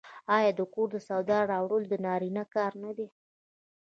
[0.35, 3.07] آیا د کور د سودا راوړل د نارینه کار نه دی؟